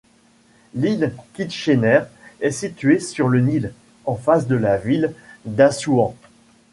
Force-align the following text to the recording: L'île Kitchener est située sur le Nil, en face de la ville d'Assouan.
L'île 0.73 1.13
Kitchener 1.35 2.01
est 2.39 2.49
située 2.49 2.99
sur 2.99 3.27
le 3.29 3.39
Nil, 3.39 3.71
en 4.05 4.15
face 4.15 4.47
de 4.47 4.55
la 4.55 4.77
ville 4.77 5.13
d'Assouan. 5.45 6.15